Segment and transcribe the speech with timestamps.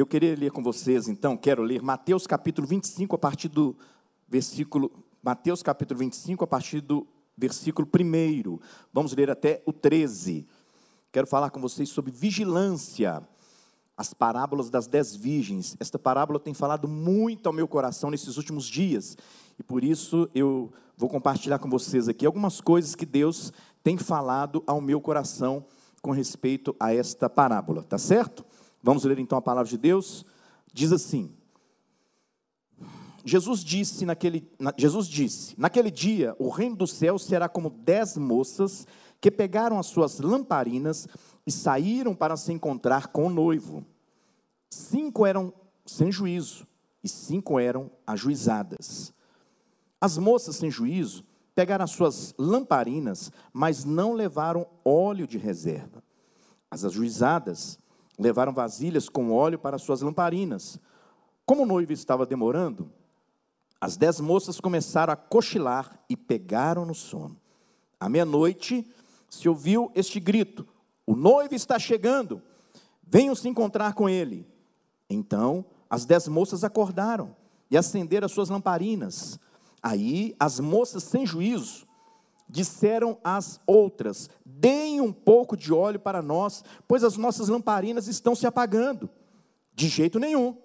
[0.00, 3.76] Eu queria ler com vocês, então, quero ler Mateus capítulo 25, a partir do
[4.26, 4.90] versículo.
[5.22, 8.58] Mateus capítulo 25, a partir do versículo 1.
[8.94, 10.46] Vamos ler até o 13.
[11.12, 13.22] Quero falar com vocês sobre vigilância,
[13.94, 15.76] as parábolas das dez virgens.
[15.78, 19.18] Esta parábola tem falado muito ao meu coração nesses últimos dias,
[19.58, 24.64] e por isso eu vou compartilhar com vocês aqui algumas coisas que Deus tem falado
[24.66, 25.62] ao meu coração
[26.00, 28.46] com respeito a esta parábola, tá certo?
[28.82, 30.24] Vamos ler então a palavra de Deus.
[30.72, 31.34] Diz assim:
[33.24, 38.86] Jesus disse naquele, Jesus disse: Naquele dia, o reino do céu será como dez moças
[39.20, 41.06] que pegaram as suas lamparinas
[41.46, 43.84] e saíram para se encontrar com o noivo.
[44.70, 45.52] Cinco eram
[45.84, 46.66] sem juízo
[47.02, 49.12] e cinco eram ajuizadas.
[50.00, 51.24] As moças sem juízo
[51.54, 56.02] pegaram as suas lamparinas, mas não levaram óleo de reserva.
[56.70, 57.78] As ajuizadas
[58.20, 60.78] levaram vasilhas com óleo para suas lamparinas.
[61.46, 62.92] Como o noivo estava demorando,
[63.80, 67.36] as dez moças começaram a cochilar e pegaram no sono.
[67.98, 68.86] À meia-noite
[69.28, 70.68] se ouviu este grito:
[71.06, 72.42] O noivo está chegando,
[73.02, 74.46] venham se encontrar com ele.
[75.08, 77.34] Então as dez moças acordaram
[77.70, 79.40] e acenderam as suas lamparinas.
[79.82, 81.88] Aí as moças sem juízo
[82.50, 88.34] disseram às outras: Deem um pouco de óleo para nós, pois as nossas lamparinas estão
[88.34, 89.08] se apagando.
[89.74, 90.56] De jeito nenhum,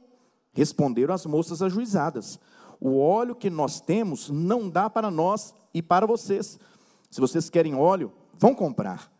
[0.54, 2.40] responderam as moças ajuizadas.
[2.80, 6.60] O óleo que nós temos não dá para nós e para vocês.
[7.10, 9.15] Se vocês querem óleo, vão comprar.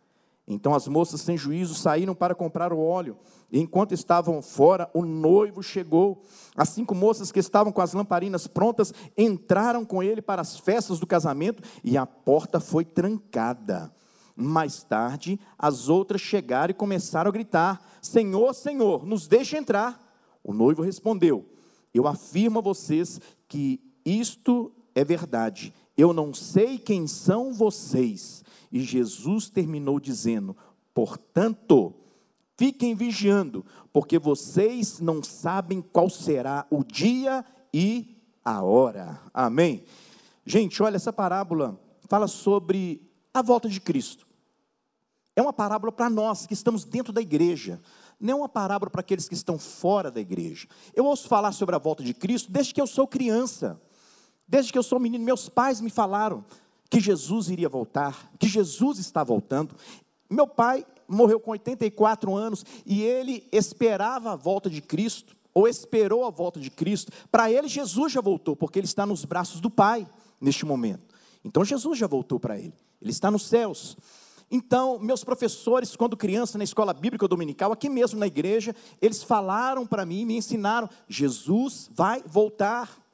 [0.46, 3.18] Então as moças sem juízo saíram para comprar o óleo.
[3.50, 6.22] E enquanto estavam fora, o noivo chegou.
[6.56, 11.00] As cinco moças que estavam com as lamparinas prontas entraram com ele para as festas
[11.00, 13.92] do casamento e a porta foi trancada.
[14.36, 20.00] Mais tarde, as outras chegaram e começaram a gritar: Senhor, Senhor, nos deixe entrar.
[20.44, 21.44] O noivo respondeu:
[21.92, 25.72] Eu afirmo a vocês que isto é verdade.
[25.96, 28.44] Eu não sei quem são vocês.
[28.70, 30.56] E Jesus terminou dizendo:
[30.92, 31.94] Portanto,
[32.56, 39.20] fiquem vigiando, porque vocês não sabem qual será o dia e a hora.
[39.32, 39.84] Amém?
[40.44, 41.78] Gente, olha, essa parábola
[42.08, 43.02] fala sobre
[43.34, 44.26] a volta de Cristo.
[45.34, 47.80] É uma parábola para nós que estamos dentro da igreja,
[48.18, 50.66] não é uma parábola para aqueles que estão fora da igreja.
[50.94, 53.80] Eu ouço falar sobre a volta de Cristo desde que eu sou criança,
[54.48, 55.22] desde que eu sou menino.
[55.22, 56.44] Meus pais me falaram
[56.90, 59.74] que Jesus iria voltar, que Jesus está voltando.
[60.30, 66.24] Meu pai morreu com 84 anos e ele esperava a volta de Cristo, ou esperou
[66.24, 67.10] a volta de Cristo.
[67.30, 70.06] Para ele, Jesus já voltou, porque ele está nos braços do Pai
[70.40, 71.14] neste momento.
[71.44, 73.96] Então, Jesus já voltou para ele, ele está nos céus.
[74.50, 79.86] Então, meus professores, quando criança na escola bíblica dominical, aqui mesmo na igreja, eles falaram
[79.86, 83.04] para mim, me ensinaram: Jesus vai voltar.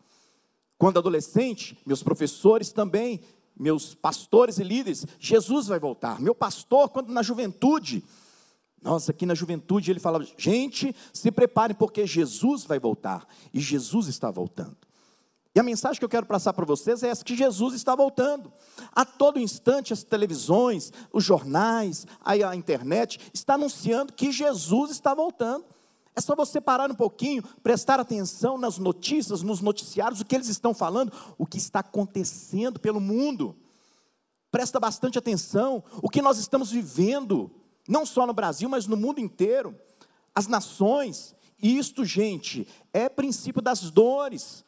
[0.77, 3.21] Quando adolescente, meus professores também,
[3.59, 6.21] meus pastores e líderes, Jesus vai voltar.
[6.21, 8.05] Meu pastor, quando na juventude,
[8.83, 13.27] nossa, aqui na juventude ele falava: gente, se preparem, porque Jesus vai voltar.
[13.53, 14.77] E Jesus está voltando.
[15.55, 18.53] E a mensagem que eu quero passar para vocês é essa: que Jesus está voltando.
[18.91, 25.65] A todo instante, as televisões, os jornais, a internet está anunciando que Jesus está voltando.
[26.15, 30.49] É só você parar um pouquinho, prestar atenção nas notícias, nos noticiários, o que eles
[30.49, 33.56] estão falando, o que está acontecendo pelo mundo.
[34.51, 37.51] Presta bastante atenção, o que nós estamos vivendo,
[37.89, 39.75] não só no Brasil, mas no mundo inteiro.
[40.34, 44.62] As nações, isto, gente, é princípio das dores.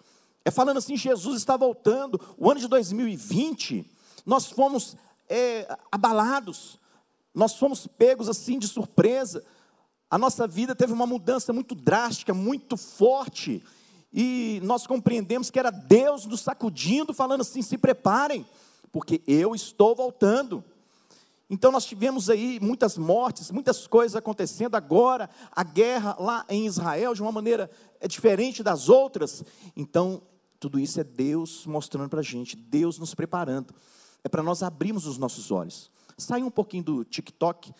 [0.44, 2.18] É falando assim, Jesus está voltando.
[2.38, 3.84] O ano de 2020,
[4.24, 4.96] nós fomos
[5.28, 6.78] é, abalados,
[7.34, 9.44] nós fomos pegos assim de surpresa.
[10.14, 13.60] A nossa vida teve uma mudança muito drástica, muito forte.
[14.12, 18.46] E nós compreendemos que era Deus nos sacudindo, falando assim: se preparem,
[18.92, 20.62] porque eu estou voltando.
[21.50, 27.12] Então nós tivemos aí muitas mortes, muitas coisas acontecendo agora, a guerra lá em Israel
[27.12, 29.42] de uma maneira é diferente das outras.
[29.74, 30.22] Então
[30.60, 33.74] tudo isso é Deus mostrando para a gente, Deus nos preparando.
[34.22, 35.90] É para nós abrirmos os nossos olhos.
[36.16, 37.74] Sair um pouquinho do TikTok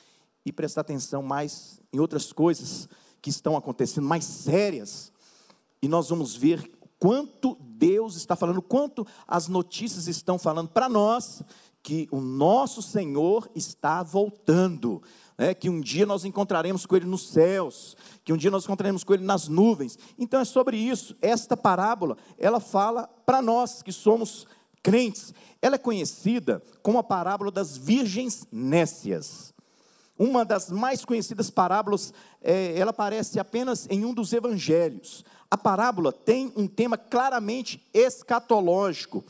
[0.45, 2.89] e prestar atenção mais em outras coisas
[3.21, 5.13] que estão acontecendo, mais sérias.
[5.81, 11.43] E nós vamos ver quanto Deus está falando, quanto as notícias estão falando para nós
[11.83, 15.03] que o nosso Senhor está voltando
[15.37, 19.05] né, que um dia nós encontraremos com Ele nos céus, que um dia nós encontraremos
[19.05, 19.99] com Ele nas nuvens.
[20.19, 21.15] Então é sobre isso.
[21.21, 24.47] Esta parábola, ela fala para nós que somos
[24.83, 25.35] crentes.
[25.61, 29.54] Ela é conhecida como a parábola das virgens nécias.
[30.19, 35.25] Uma das mais conhecidas parábolas, é, ela aparece apenas em um dos evangelhos.
[35.51, 39.25] A parábola tem um tema claramente escatológico: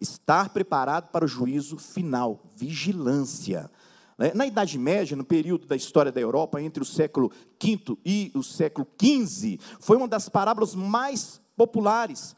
[0.00, 3.70] estar preparado para o juízo final, vigilância.
[4.16, 4.32] Né?
[4.34, 7.30] Na Idade Média, no período da história da Europa, entre o século
[7.62, 12.34] V e o século XV, foi uma das parábolas mais populares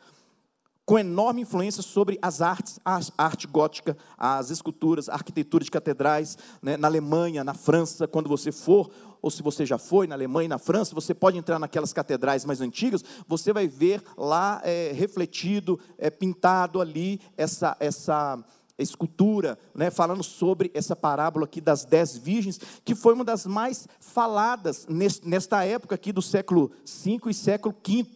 [0.85, 6.37] com enorme influência sobre as artes, a arte gótica, as esculturas, a arquitetura de catedrais,
[6.63, 8.91] né, na Alemanha, na França, quando você for,
[9.23, 12.45] ou se você já foi na Alemanha e na França, você pode entrar naquelas catedrais
[12.45, 18.45] mais antigas, você vai ver lá é, refletido, é, pintado ali, essa, essa
[18.79, 23.87] escultura, né, falando sobre essa parábola aqui das dez virgens, que foi uma das mais
[24.01, 24.87] faladas
[25.23, 28.07] nesta época aqui do século V e século V.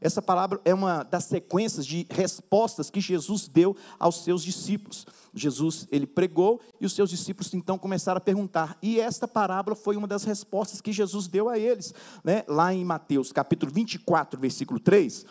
[0.00, 5.06] Essa palavra é uma das sequências de respostas que Jesus deu aos seus discípulos.
[5.34, 8.76] Jesus, ele pregou e os seus discípulos então começaram a perguntar.
[8.82, 11.94] E esta parábola foi uma das respostas que Jesus deu a eles.
[12.22, 12.44] Né?
[12.46, 15.24] Lá em Mateus capítulo 24, versículo 3,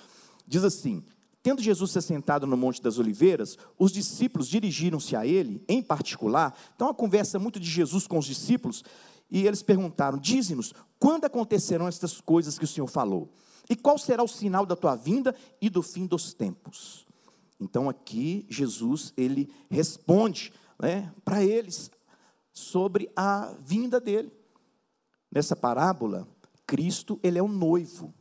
[0.48, 1.04] diz assim:
[1.46, 6.58] Tendo Jesus se sentado no Monte das Oliveiras, os discípulos dirigiram-se a ele, em particular.
[6.76, 8.84] Então, a conversa muito de Jesus com os discípulos,
[9.30, 13.32] e eles perguntaram: Dize-nos, quando acontecerão estas coisas que o Senhor falou?
[13.70, 17.06] E qual será o sinal da tua vinda e do fim dos tempos?
[17.60, 21.90] Então aqui Jesus ele responde né, para eles
[22.52, 24.32] sobre a vinda dele.
[25.32, 26.28] Nessa parábola,
[26.66, 28.14] Cristo ele é o noivo.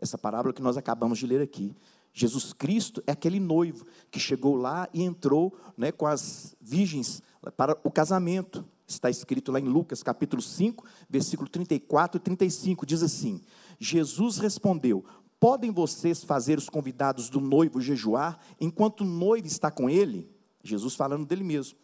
[0.00, 1.74] Essa parábola que nós acabamos de ler aqui.
[2.12, 7.22] Jesus Cristo é aquele noivo que chegou lá e entrou né, com as virgens
[7.56, 8.64] para o casamento.
[8.86, 13.40] Está escrito lá em Lucas capítulo 5, versículo 34 e 35, diz assim:
[13.78, 15.04] Jesus respondeu:
[15.38, 20.30] Podem vocês fazer os convidados do noivo jejuar enquanto o noivo está com ele?
[20.62, 21.76] Jesus falando dele mesmo.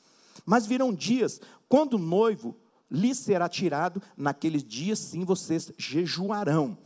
[0.46, 2.56] Mas virão dias quando o noivo
[2.90, 6.76] lhe será tirado, naqueles dias sim vocês jejuarão.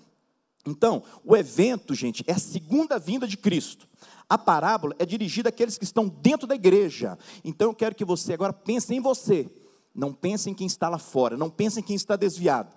[0.67, 3.87] Então, o evento, gente, é a segunda vinda de Cristo.
[4.29, 7.19] A parábola é dirigida àqueles que estão dentro da igreja.
[7.45, 9.51] Então, eu quero que você agora pense em você.
[9.95, 11.37] Não pense em quem está lá fora.
[11.37, 12.75] Não pense em quem está desviado.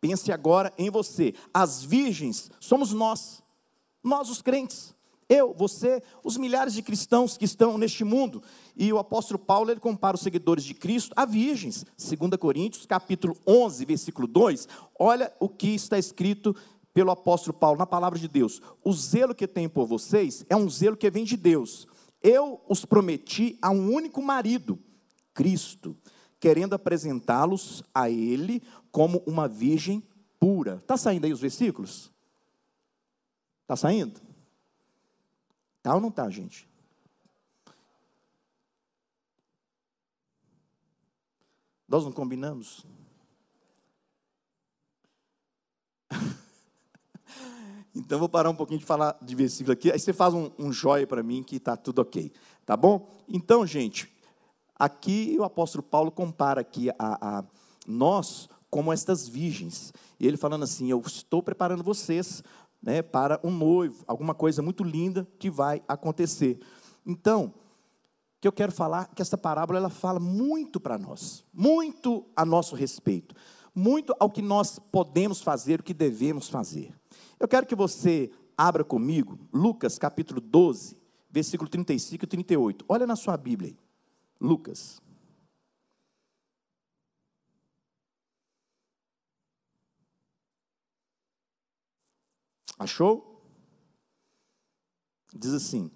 [0.00, 1.34] Pense agora em você.
[1.52, 3.42] As virgens somos nós,
[4.02, 4.94] nós os crentes.
[5.28, 8.42] Eu, você, os milhares de cristãos que estão neste mundo.
[8.74, 11.84] E o apóstolo Paulo, ele compara os seguidores de Cristo a virgens.
[11.98, 14.66] 2 Coríntios, capítulo 11, versículo 2.
[14.98, 16.56] Olha o que está escrito
[16.94, 18.62] pelo apóstolo Paulo na palavra de Deus.
[18.82, 21.86] O zelo que tenho por vocês é um zelo que vem de Deus.
[22.22, 24.78] Eu os prometi a um único marido,
[25.34, 25.94] Cristo
[26.40, 30.02] querendo apresentá-los a ele como uma virgem
[30.38, 30.76] pura.
[30.76, 32.12] Está saindo aí os versículos?
[33.62, 34.20] Está saindo?
[35.82, 36.68] Tá ou não está, gente?
[41.88, 42.84] Nós não combinamos?
[47.94, 49.90] então vou parar um pouquinho de falar de versículo aqui.
[49.90, 52.30] Aí você faz um, um joia para mim que está tudo ok.
[52.66, 53.08] Tá bom?
[53.26, 54.12] Então, gente,
[54.78, 57.44] Aqui o apóstolo Paulo compara aqui a, a
[57.86, 59.92] nós como estas virgens.
[60.20, 62.42] E ele falando assim: Eu estou preparando vocês
[62.82, 66.60] né, para um noivo, alguma coisa muito linda que vai acontecer.
[67.04, 72.24] Então, o que eu quero falar que essa parábola ela fala muito para nós, muito
[72.36, 73.34] a nosso respeito,
[73.74, 76.94] muito ao que nós podemos fazer, o que devemos fazer.
[77.40, 80.96] Eu quero que você abra comigo Lucas capítulo 12,
[81.30, 82.84] versículo 35 e 38.
[82.88, 83.87] Olha na sua Bíblia aí.
[84.40, 85.00] Lucas.
[92.78, 93.42] Achou?
[95.34, 95.90] Diz assim: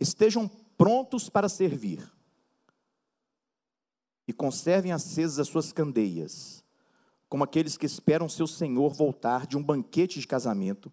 [0.00, 2.10] Estejam prontos para servir,
[4.26, 6.64] e conservem acesas as suas candeias,
[7.28, 10.92] como aqueles que esperam seu senhor voltar de um banquete de casamento,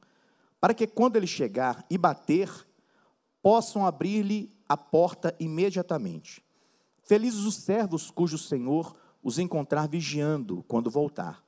[0.60, 2.50] para que quando ele chegar e bater,
[3.42, 6.44] possam abrir-lhe a porta imediatamente.
[7.04, 11.44] Felizes os servos cujo Senhor os encontrar vigiando quando voltar.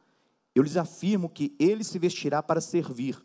[0.53, 3.21] Eu lhes afirmo que ele se vestirá para servir,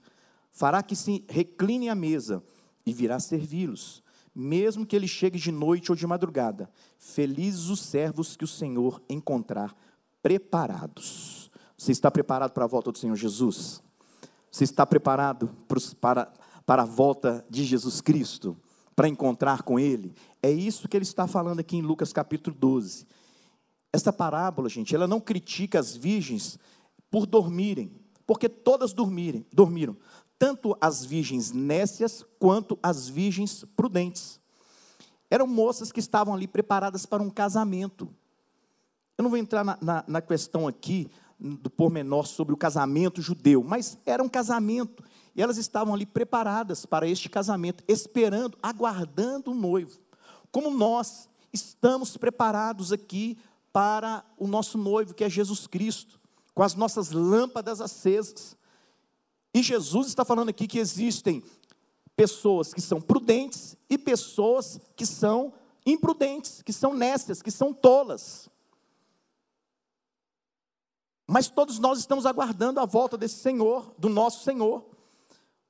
[0.50, 2.42] fará que se recline à mesa
[2.84, 4.02] e virá servi-los,
[4.34, 6.70] mesmo que ele chegue de noite ou de madrugada.
[6.98, 9.76] Felizes os servos que o Senhor encontrar
[10.22, 11.50] preparados.
[11.76, 13.82] Você está preparado para a volta do Senhor Jesus?
[14.50, 15.48] Você está preparado
[16.00, 16.32] para,
[16.66, 18.56] para a volta de Jesus Cristo?
[19.00, 20.14] Para encontrar com Ele.
[20.42, 23.06] É isso que ele está falando aqui em Lucas capítulo 12.
[23.90, 26.58] Essa parábola, gente, ela não critica as virgens
[27.10, 27.90] por dormirem,
[28.26, 29.96] porque todas dormirem, dormiram,
[30.38, 34.38] tanto as virgens nécias quanto as virgens prudentes.
[35.30, 38.06] Eram moças que estavam ali preparadas para um casamento.
[39.16, 43.64] Eu não vou entrar na, na, na questão aqui do pormenor sobre o casamento judeu,
[43.64, 45.02] mas era um casamento.
[45.34, 50.00] E elas estavam ali preparadas para este casamento, esperando, aguardando o noivo.
[50.50, 53.38] Como nós estamos preparados aqui
[53.72, 56.20] para o nosso noivo, que é Jesus Cristo,
[56.54, 58.56] com as nossas lâmpadas acesas.
[59.54, 61.42] E Jesus está falando aqui que existem
[62.16, 65.52] pessoas que são prudentes e pessoas que são
[65.86, 68.48] imprudentes, que são nécias, que são tolas.
[71.26, 74.84] Mas todos nós estamos aguardando a volta desse Senhor, do nosso Senhor.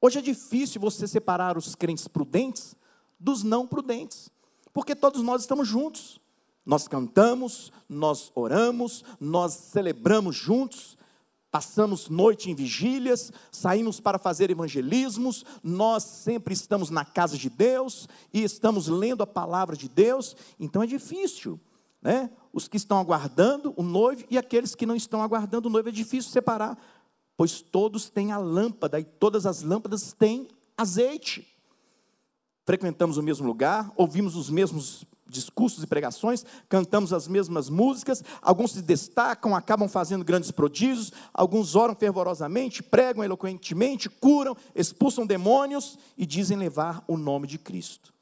[0.01, 2.75] Hoje é difícil você separar os crentes prudentes
[3.19, 4.31] dos não prudentes,
[4.73, 6.19] porque todos nós estamos juntos.
[6.65, 10.97] Nós cantamos, nós oramos, nós celebramos juntos,
[11.51, 18.09] passamos noite em vigílias, saímos para fazer evangelismos, nós sempre estamos na casa de Deus
[18.33, 21.61] e estamos lendo a palavra de Deus, então é difícil
[22.03, 22.31] né?
[22.53, 25.93] Os que estão aguardando o noivo e aqueles que não estão aguardando o noivo, é
[25.93, 26.79] difícil separar,
[27.41, 31.49] pois todos têm a lâmpada e todas as lâmpadas têm azeite.
[32.67, 38.73] Frequentamos o mesmo lugar, ouvimos os mesmos discursos e pregações, cantamos as mesmas músicas, alguns
[38.73, 46.27] se destacam, acabam fazendo grandes prodígios, alguns oram fervorosamente, pregam eloquentemente, curam, expulsam demônios e
[46.27, 48.13] dizem levar o nome de Cristo.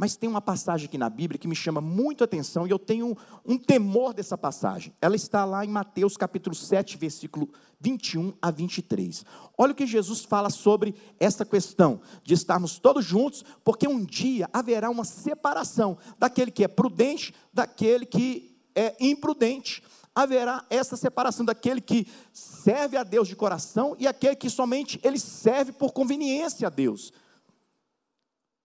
[0.00, 2.78] Mas tem uma passagem aqui na Bíblia que me chama muito a atenção e eu
[2.78, 3.14] tenho
[3.44, 4.94] um, temor dessa passagem.
[4.98, 9.26] Ela está lá em Mateus capítulo 7, versículo 21 a 23.
[9.58, 14.48] Olha o que Jesus fala sobre essa questão de estarmos todos juntos, porque um dia
[14.54, 19.82] haverá uma separação daquele que é prudente, daquele que é imprudente.
[20.14, 25.18] Haverá essa separação daquele que serve a Deus de coração e aquele que somente ele
[25.18, 27.12] serve por conveniência a Deus.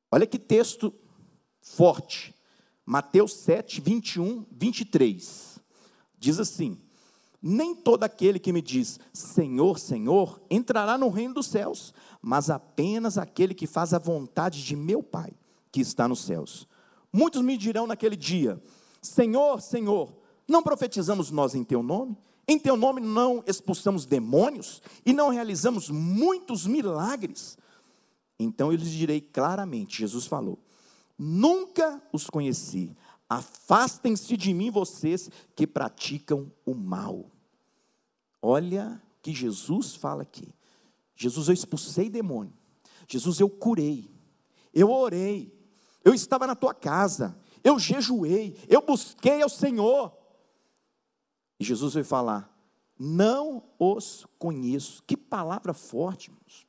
[0.10, 0.94] Olha que texto
[1.66, 2.34] forte.
[2.86, 5.60] Mateus 7, 21, 23.
[6.18, 6.78] Diz assim:
[7.42, 13.18] Nem todo aquele que me diz Senhor, Senhor entrará no reino dos céus, mas apenas
[13.18, 15.34] aquele que faz a vontade de meu Pai,
[15.72, 16.68] que está nos céus.
[17.12, 18.62] Muitos me dirão naquele dia:
[19.02, 20.16] Senhor, Senhor,
[20.48, 22.16] não profetizamos nós em teu nome?
[22.48, 27.58] Em teu nome não expulsamos demônios e não realizamos muitos milagres?
[28.38, 30.60] Então eu lhes direi claramente: Jesus falou
[31.18, 32.96] Nunca os conheci.
[33.30, 37.32] Afastem-se de mim, vocês que praticam o mal.
[38.42, 40.54] Olha que Jesus fala aqui.
[41.16, 42.54] Jesus, eu expulsei demônio.
[43.08, 44.10] Jesus, eu curei.
[44.74, 45.52] Eu orei.
[46.04, 47.36] Eu estava na tua casa.
[47.64, 48.56] Eu jejuei.
[48.68, 50.16] Eu busquei ao Senhor.
[51.60, 52.54] E Jesus vai falar:
[53.00, 55.02] Não os conheço.
[55.08, 56.68] Que palavra forte, irmãos.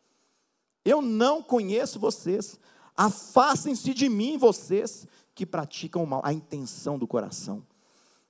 [0.85, 2.59] Eu não conheço vocês.
[2.97, 7.63] Afastem-se de mim, vocês que praticam o mal, a intenção do coração.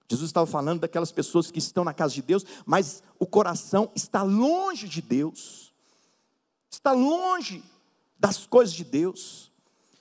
[0.09, 4.23] Jesus estava falando daquelas pessoas que estão na casa de Deus, mas o coração está
[4.23, 5.73] longe de Deus,
[6.71, 7.63] está longe
[8.19, 9.53] das coisas de Deus,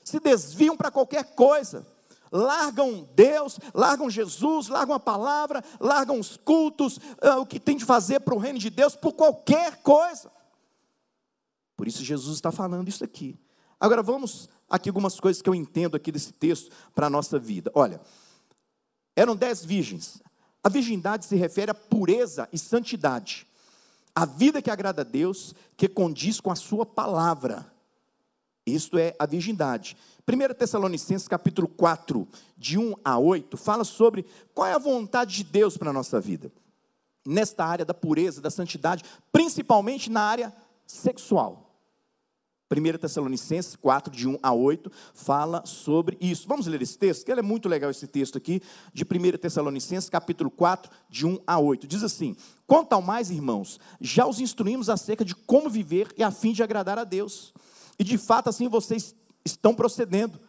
[0.03, 1.86] se desviam para qualquer coisa,
[2.31, 7.86] largam Deus, largam Jesus, largam a palavra, largam os cultos, uh, o que tem de
[7.86, 10.31] fazer para o reino de Deus, por qualquer coisa.
[11.75, 13.38] Por isso Jesus está falando isso aqui.
[13.79, 17.72] Agora vamos aqui algumas coisas que eu entendo aqui desse texto para a nossa vida.
[17.74, 18.01] Olha,
[19.15, 20.22] eram dez virgens.
[20.63, 23.48] A virgindade se refere à pureza e santidade.
[24.13, 27.72] A vida que agrada a Deus, que condiz com a sua palavra.
[28.65, 29.96] Isto é a virgindade.
[30.27, 32.27] 1 Tessalonicenses capítulo 4,
[32.58, 36.20] de 1 a 8, fala sobre qual é a vontade de Deus para a nossa
[36.20, 36.51] vida.
[37.24, 40.55] Nesta área da pureza, da santidade, principalmente na área
[40.88, 41.64] sexual.
[42.72, 46.48] 1 Tessalonicenses 4, de 1 a 8, fala sobre isso.
[46.48, 50.50] Vamos ler esse texto, que é muito legal esse texto aqui, de 1 Tessalonicenses, capítulo
[50.50, 51.86] 4, de 1 a 8.
[51.88, 56.31] Diz assim: Quanto ao mais, irmãos, já os instruímos acerca de como viver e a
[56.31, 57.53] fim de agradar a Deus.
[58.00, 60.39] E de fato, assim vocês estão procedendo.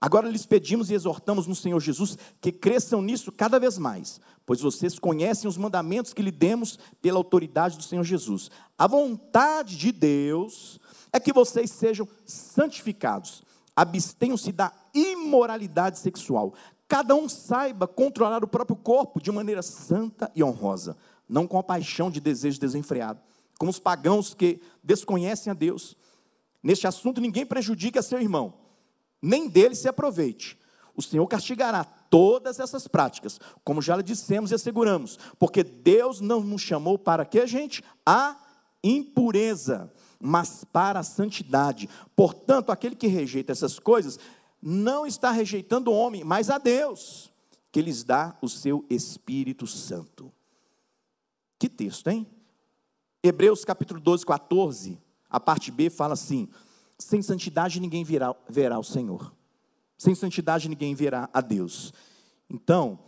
[0.00, 4.60] Agora lhes pedimos e exortamos no Senhor Jesus que cresçam nisso cada vez mais, pois
[4.60, 8.48] vocês conhecem os mandamentos que lhe demos pela autoridade do Senhor Jesus.
[8.78, 10.78] A vontade de Deus
[11.12, 13.42] é que vocês sejam santificados,
[13.74, 16.54] abstenham-se da imoralidade sexual.
[16.86, 20.96] Cada um saiba controlar o próprio corpo de maneira santa e honrosa,
[21.28, 23.20] não com a paixão de desejo desenfreado,
[23.58, 25.96] como os pagãos que desconhecem a Deus.
[26.62, 28.54] Neste assunto, ninguém prejudica seu irmão,
[29.20, 30.58] nem dele se aproveite.
[30.96, 36.40] O Senhor castigará todas essas práticas, como já lhe dissemos e asseguramos, porque Deus não
[36.40, 37.84] nos chamou para que a gente?
[38.04, 38.36] A
[38.82, 41.88] impureza mas para a santidade.
[42.16, 44.18] Portanto, aquele que rejeita essas coisas
[44.60, 47.32] não está rejeitando o homem, mas a Deus,
[47.70, 50.32] que lhes dá o seu Espírito Santo.
[51.58, 52.26] Que texto, hein?
[53.22, 54.98] Hebreus capítulo 12, 14,
[55.28, 56.48] a parte B fala assim:
[56.98, 59.32] sem santidade ninguém verá, verá o Senhor,
[59.96, 61.92] sem santidade ninguém verá a Deus.
[62.48, 62.98] Então,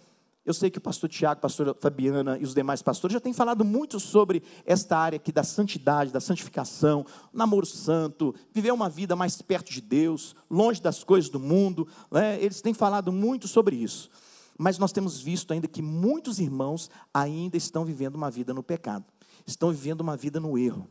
[0.51, 3.33] eu sei que o pastor Tiago, a pastora Fabiana e os demais pastores já têm
[3.33, 9.15] falado muito sobre esta área aqui da santidade, da santificação, namoro santo, viver uma vida
[9.17, 11.87] mais perto de Deus, longe das coisas do mundo.
[12.11, 12.43] Né?
[12.43, 14.11] Eles têm falado muito sobre isso.
[14.59, 19.05] Mas nós temos visto ainda que muitos irmãos ainda estão vivendo uma vida no pecado,
[19.47, 20.87] estão vivendo uma vida no erro,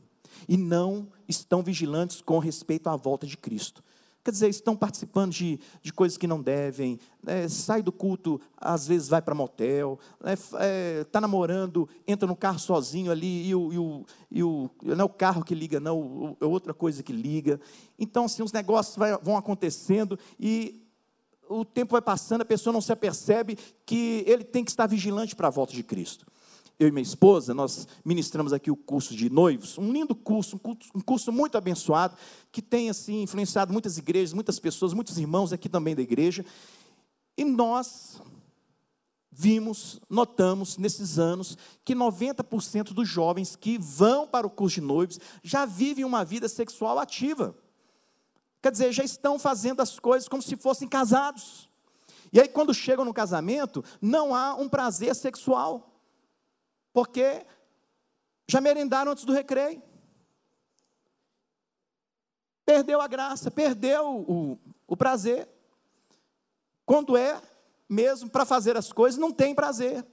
[0.47, 3.83] e não estão vigilantes com respeito à volta de Cristo.
[4.29, 8.87] Quer dizer, estão participando de, de coisas que não devem, né, sai do culto, às
[8.87, 13.73] vezes vai para motel, está né, é, namorando, entra no carro sozinho ali, e o,
[13.73, 17.11] e o, e o, não é o carro que liga, não, é outra coisa que
[17.11, 17.59] liga.
[17.97, 20.79] Então, assim, os negócios vai, vão acontecendo e
[21.49, 25.35] o tempo vai passando, a pessoa não se apercebe que ele tem que estar vigilante
[25.35, 26.27] para a volta de Cristo
[26.79, 30.59] eu e minha esposa, nós ministramos aqui o curso de noivos, um lindo curso, um
[30.59, 32.15] curso, um curso muito abençoado,
[32.53, 36.45] que tem assim influenciado muitas igrejas, muitas pessoas, muitos irmãos aqui também da igreja.
[37.37, 38.21] E nós
[39.29, 45.19] vimos, notamos nesses anos que 90% dos jovens que vão para o curso de noivos
[45.43, 47.53] já vivem uma vida sexual ativa.
[48.61, 51.69] Quer dizer, já estão fazendo as coisas como se fossem casados.
[52.31, 55.88] E aí, quando chegam no casamento, não há um prazer sexual
[56.99, 57.45] porque
[58.45, 59.81] já merendaram antes do recreio.
[62.65, 65.47] Perdeu a graça, perdeu o, o prazer.
[66.85, 67.41] Quando é
[67.87, 70.05] mesmo para fazer as coisas, não tem prazer.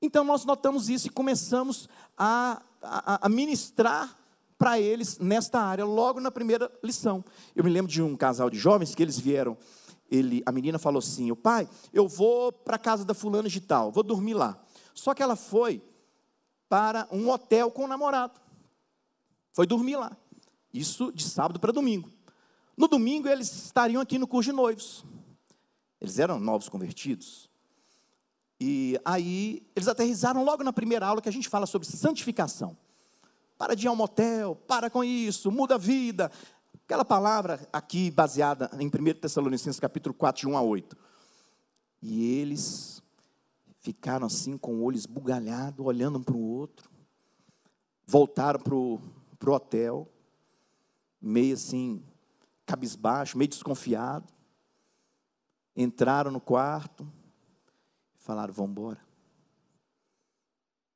[0.00, 4.18] Então nós notamos isso e começamos a, a, a ministrar
[4.56, 7.22] para eles nesta área, logo na primeira lição.
[7.54, 9.58] Eu me lembro de um casal de jovens que eles vieram,
[10.10, 13.60] ele, a menina falou assim: o pai, eu vou para a casa da fulana de
[13.60, 14.58] tal, vou dormir lá.
[14.96, 15.82] Só que ela foi
[16.68, 18.40] para um hotel com o namorado.
[19.52, 20.16] Foi dormir lá.
[20.72, 22.10] Isso de sábado para domingo.
[22.76, 25.04] No domingo eles estariam aqui no curso de noivos.
[26.00, 27.48] Eles eram novos convertidos.
[28.58, 32.76] E aí eles aterrizaram logo na primeira aula que a gente fala sobre santificação.
[33.58, 36.30] Para de ir ao motel, para com isso, muda a vida.
[36.84, 40.96] Aquela palavra aqui baseada em 1 Tessalonicenses capítulo 4, de 1 a 8.
[42.02, 43.02] E eles
[43.86, 46.90] ficaram assim com o olho esbugalhado, olhando um para o outro.
[48.04, 49.00] Voltaram para o
[49.54, 50.10] hotel,
[51.20, 52.02] meio assim,
[52.64, 54.26] cabisbaixo, meio desconfiado.
[55.76, 57.06] Entraram no quarto,
[58.16, 59.00] falaram: vamos embora.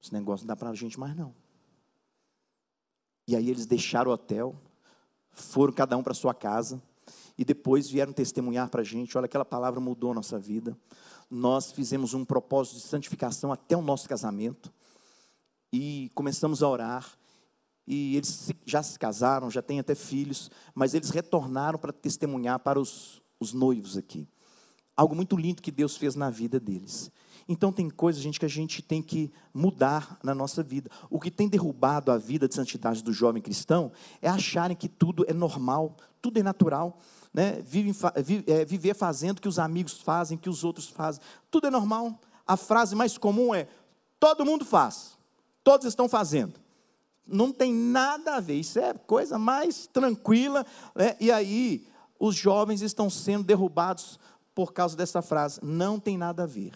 [0.02, 1.32] Esse negócio não dá para a gente mais não.
[3.28, 4.56] E aí eles deixaram o hotel,
[5.30, 6.82] foram cada um para sua casa,
[7.38, 10.76] e depois vieram testemunhar para a gente: olha, aquela palavra mudou a nossa vida
[11.30, 14.72] nós fizemos um propósito de santificação até o nosso casamento
[15.72, 17.16] e começamos a orar.
[17.86, 22.80] E eles já se casaram, já têm até filhos, mas eles retornaram para testemunhar para
[22.80, 24.28] os, os noivos aqui.
[24.96, 27.10] Algo muito lindo que Deus fez na vida deles.
[27.48, 30.90] Então tem coisas, gente, que a gente tem que mudar na nossa vida.
[31.08, 33.90] O que tem derrubado a vida de santidade do jovem cristão
[34.20, 36.98] é acharem que tudo é normal, tudo é natural
[37.32, 37.96] né, vive,
[38.46, 41.22] é, viver fazendo o que os amigos fazem, que os outros fazem.
[41.50, 42.18] Tudo é normal.
[42.46, 43.68] A frase mais comum é:
[44.18, 45.16] todo mundo faz,
[45.62, 46.54] todos estão fazendo.
[47.26, 50.66] Não tem nada a ver, isso é coisa mais tranquila.
[50.94, 51.16] Né?
[51.20, 51.86] E aí,
[52.18, 54.18] os jovens estão sendo derrubados
[54.54, 55.60] por causa dessa frase.
[55.62, 56.72] Não tem nada a ver.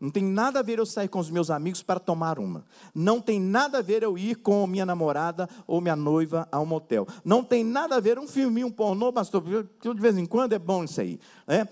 [0.00, 2.64] Não tem nada a ver eu sair com os meus amigos para tomar uma.
[2.94, 6.64] Não tem nada a ver eu ir com minha namorada ou minha noiva a um
[6.64, 7.06] motel.
[7.22, 10.58] Não tem nada a ver um filminho, um pornô, pastor, de vez em quando é
[10.58, 11.20] bom isso aí.
[11.46, 11.68] Né?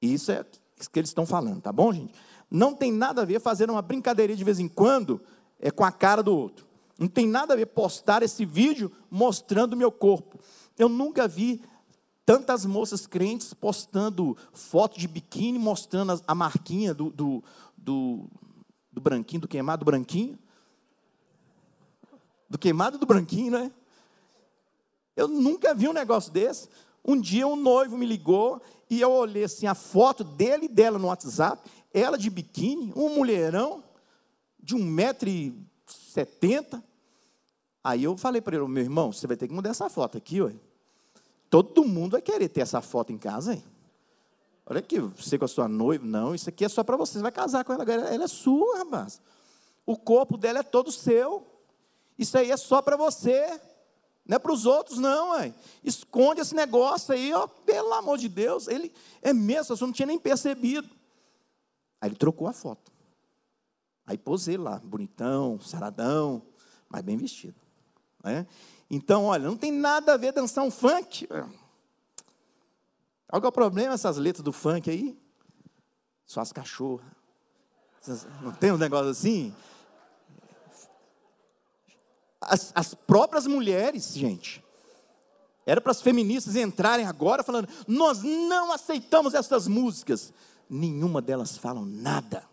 [0.00, 2.14] Isso é o que eles estão falando, tá bom, gente?
[2.48, 5.20] Não tem nada a ver fazer uma brincadeirinha de vez em quando
[5.58, 6.64] é com a cara do outro.
[6.96, 10.38] Não tem nada a ver postar esse vídeo mostrando meu corpo.
[10.78, 11.60] Eu nunca vi
[12.26, 17.44] tantas moças crentes postando foto de biquíni, mostrando a marquinha do, do,
[17.76, 18.26] do,
[18.90, 20.36] do branquinho, do queimado, do branquinho.
[22.50, 23.72] Do queimado do branquinho, né?
[25.14, 26.68] Eu nunca vi um negócio desse.
[27.04, 28.60] Um dia um noivo me ligou
[28.90, 31.62] e eu olhei assim a foto dele e dela no WhatsApp,
[31.94, 33.82] ela de biquíni, um mulherão
[34.60, 36.82] de um metro e setenta.
[37.84, 40.42] Aí eu falei para ele, meu irmão, você vai ter que mudar essa foto aqui,
[40.42, 40.52] ué.
[41.48, 43.64] Todo mundo vai querer ter essa foto em casa, hein?
[44.66, 47.22] Olha aqui, você com a sua noiva, não, isso aqui é só para você, você
[47.22, 49.20] vai casar com ela, ela é sua, rapaz.
[49.84, 51.46] O corpo dela é todo seu.
[52.18, 53.60] Isso aí é só para você,
[54.26, 55.54] não é para os outros, não, ué.
[55.84, 58.66] Esconde esse negócio aí, ó, pelo amor de Deus.
[58.66, 60.88] Ele é mesmo, você não tinha nem percebido.
[62.00, 62.90] Aí ele trocou a foto.
[64.04, 66.42] Aí posei lá, bonitão, saradão,
[66.88, 67.56] mas bem vestido.
[68.22, 68.46] Né?
[68.90, 71.26] Então, olha, não tem nada a ver dançar um funk.
[73.28, 75.18] Qual é o problema essas letras do funk aí?
[76.24, 77.06] Só as cachorras.
[78.40, 79.52] Não tem um negócio assim?
[82.40, 84.64] As, as próprias mulheres, gente.
[85.64, 90.32] Era para as feministas entrarem agora falando: nós não aceitamos essas músicas.
[90.70, 92.44] Nenhuma delas falam nada.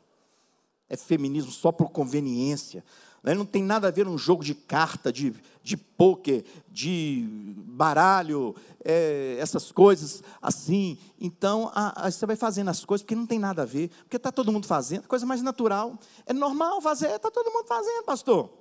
[0.89, 2.83] É feminismo só por conveniência.
[3.23, 3.33] Né?
[3.33, 5.33] Não tem nada a ver um jogo de carta, de,
[5.63, 7.25] de pôquer, de
[7.57, 10.97] baralho, é, essas coisas assim.
[11.19, 14.17] Então, a, a, você vai fazendo as coisas porque não tem nada a ver, porque
[14.17, 15.97] está todo mundo fazendo, coisa mais natural.
[16.25, 18.51] É normal fazer, está todo mundo fazendo, pastor.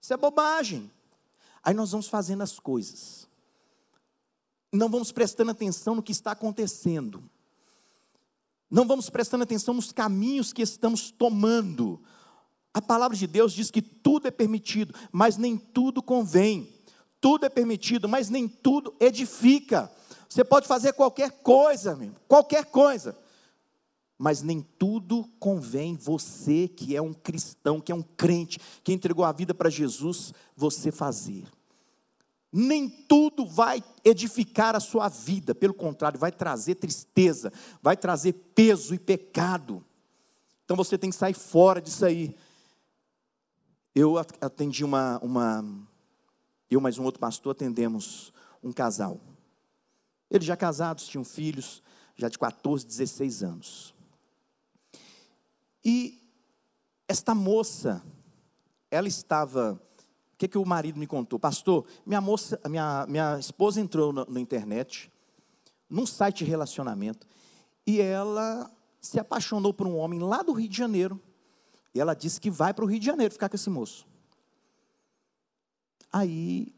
[0.00, 0.90] Isso é bobagem.
[1.62, 3.26] Aí nós vamos fazendo as coisas.
[4.70, 7.22] Não vamos prestando atenção no que está acontecendo.
[8.70, 12.02] Não vamos prestando atenção nos caminhos que estamos tomando.
[12.74, 16.68] A palavra de Deus diz que tudo é permitido, mas nem tudo convém.
[17.20, 19.88] Tudo é permitido, mas nem tudo edifica.
[20.28, 23.16] Você pode fazer qualquer coisa, meu, qualquer coisa.
[24.18, 29.24] Mas nem tudo convém você que é um cristão, que é um crente, que entregou
[29.24, 31.44] a vida para Jesus, você fazer.
[32.52, 38.94] Nem tudo vai edificar a sua vida, pelo contrário, vai trazer tristeza, vai trazer peso
[38.94, 39.84] e pecado.
[40.64, 42.34] Então você tem que sair fora disso aí.
[43.94, 45.64] Eu atendi uma, uma
[46.68, 49.20] eu mais um outro pastor atendemos um casal.
[50.28, 51.80] Eles já casados, tinham filhos,
[52.16, 53.94] já de 14, 16 anos.
[55.84, 56.20] E
[57.06, 58.02] esta moça,
[58.90, 61.38] ela estava, o que, que o marido me contou?
[61.38, 65.08] Pastor, minha moça, minha, minha esposa entrou na, na internet,
[65.88, 67.28] num site de relacionamento,
[67.86, 68.68] e ela
[69.00, 71.20] se apaixonou por um homem lá do Rio de Janeiro,
[71.94, 74.06] e ela disse que vai para o Rio de Janeiro ficar com esse moço.
[76.12, 76.74] Aí,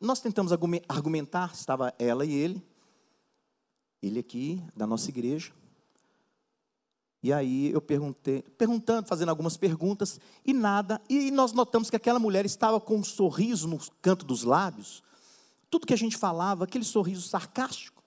[0.00, 0.52] nós tentamos
[0.88, 2.66] argumentar, estava ela e ele,
[4.02, 5.52] ele aqui, da nossa igreja.
[7.22, 12.18] E aí eu perguntei, perguntando, fazendo algumas perguntas, e nada, e nós notamos que aquela
[12.18, 15.02] mulher estava com um sorriso no canto dos lábios,
[15.70, 18.02] tudo que a gente falava, aquele sorriso sarcástico.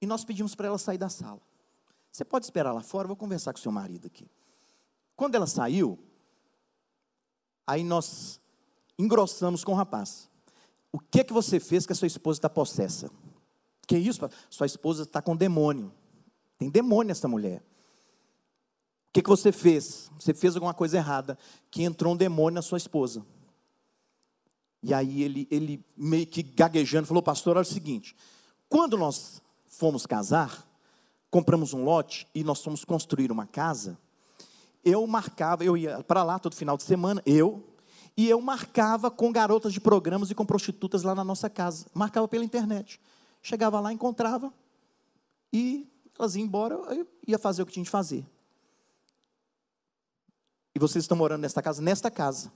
[0.00, 1.40] E nós pedimos para ela sair da sala.
[2.10, 4.28] Você pode esperar lá fora, eu vou conversar com seu marido aqui.
[5.18, 5.98] Quando ela saiu,
[7.66, 8.40] aí nós
[8.96, 10.30] engrossamos com o rapaz.
[10.92, 13.10] O que que você fez que a sua esposa está possessa?
[13.84, 14.20] Que isso?
[14.48, 15.92] Sua esposa está com demônio.
[16.56, 17.58] Tem demônio essa mulher.
[19.08, 20.08] O que que você fez?
[20.20, 21.36] Você fez alguma coisa errada,
[21.68, 23.26] que entrou um demônio na sua esposa.
[24.80, 28.14] E aí ele, ele meio que gaguejando falou, pastor, olha o seguinte,
[28.68, 30.64] quando nós fomos casar,
[31.28, 33.98] compramos um lote e nós fomos construir uma casa,
[34.84, 37.64] eu marcava, eu ia para lá todo final de semana, eu,
[38.16, 41.86] e eu marcava com garotas de programas e com prostitutas lá na nossa casa.
[41.94, 43.00] Marcava pela internet.
[43.42, 44.52] Chegava lá, encontrava,
[45.52, 45.88] e
[46.18, 48.26] elas iam embora, eu ia fazer o que tinha de fazer.
[50.74, 51.80] E vocês estão morando nesta casa?
[51.80, 52.52] Nesta casa.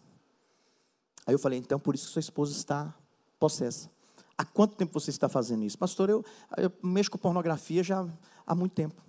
[1.26, 2.94] Aí eu falei, então por isso que sua esposa está
[3.38, 3.88] possessa.
[4.36, 5.78] Há quanto tempo você está fazendo isso?
[5.78, 6.24] Pastor, eu,
[6.56, 8.06] eu mexo com pornografia já
[8.46, 9.00] há muito tempo.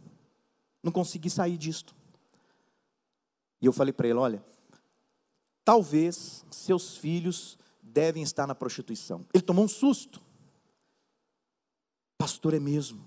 [0.84, 1.96] Não consegui sair disto.
[3.64, 4.44] E eu falei para ele: olha,
[5.64, 9.26] talvez seus filhos devem estar na prostituição.
[9.34, 10.22] Ele tomou um susto.
[12.18, 13.02] Pastor, é mesmo.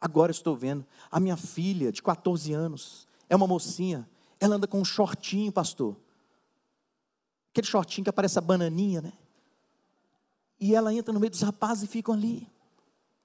[0.00, 0.84] Agora estou vendo.
[1.08, 4.08] A minha filha, de 14 anos, é uma mocinha.
[4.40, 5.96] Ela anda com um shortinho, pastor.
[7.52, 9.12] Aquele shortinho que aparece a bananinha, né?
[10.58, 12.48] E ela entra no meio dos rapazes e ficam ali.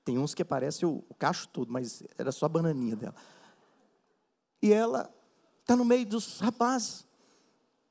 [0.03, 3.15] Tem uns que aparecem o, o cacho todo, mas era só a bananinha dela.
[4.61, 5.11] E ela
[5.65, 7.03] está no meio dos rapazes.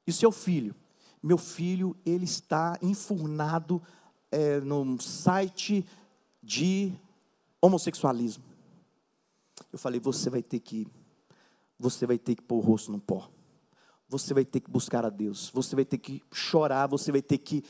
[0.06, 0.74] E seu filho?
[1.20, 3.82] Meu filho, ele está enfurnado
[4.30, 5.84] é, num site
[6.40, 6.92] de
[7.60, 8.44] homossexualismo.
[9.72, 10.86] Eu falei, você vai ter que,
[11.76, 13.28] você vai ter que pôr o rosto no pó.
[14.08, 15.50] Você vai ter que buscar a Deus.
[15.52, 16.86] Você vai ter que chorar.
[16.86, 17.64] Você vai ter que,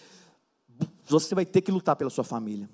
[1.07, 2.69] você vai ter que lutar pela sua família.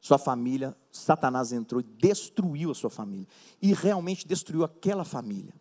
[0.00, 3.28] Sua família, Satanás entrou e destruiu a sua família.
[3.62, 5.54] E realmente destruiu aquela família.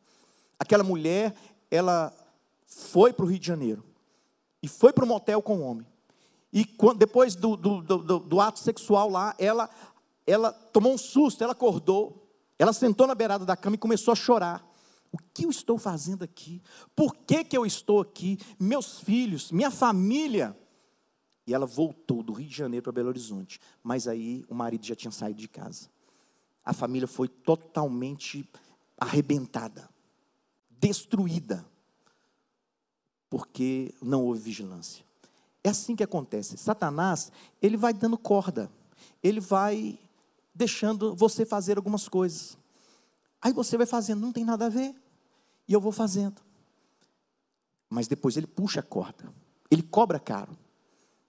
[0.64, 1.36] Aquela mulher,
[1.70, 2.14] ela
[2.66, 3.84] foi para o Rio de Janeiro
[4.62, 5.86] e foi para o motel com o homem.
[6.54, 9.70] E quando, depois do, do, do, do, ato sexual lá, ela,
[10.26, 12.26] ela tomou um susto, ela acordou,
[12.58, 14.66] ela sentou na beirada da cama e começou a chorar.
[15.12, 16.62] O que eu estou fazendo aqui?
[16.96, 18.40] Por que, que eu estou aqui?
[18.58, 20.58] Meus filhos, minha família.
[21.46, 23.60] E ela voltou do Rio de Janeiro para Belo Horizonte.
[23.84, 25.90] Mas aí o marido já tinha saído de casa.
[26.64, 28.50] A família foi totalmente
[28.98, 29.90] arrebentada,
[30.88, 31.66] destruída,
[33.30, 35.06] porque não houve vigilância.
[35.64, 36.58] É assim que acontece.
[36.58, 38.70] Satanás, ele vai dando corda,
[39.24, 39.98] ele vai
[40.54, 42.58] deixando você fazer algumas coisas.
[43.42, 44.94] Aí você vai fazendo, não tem nada a ver,
[45.70, 46.42] e eu vou fazendo.
[47.90, 49.32] Mas depois ele puxa a corda,
[49.72, 50.58] ele cobra caro.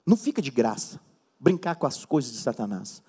[0.04, 1.00] Não fica de graça
[1.38, 3.00] brincar com as coisas de Satanás.